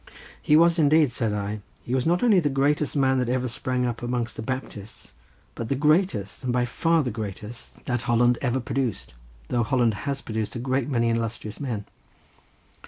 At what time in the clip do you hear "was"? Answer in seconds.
0.57-0.79, 1.93-2.07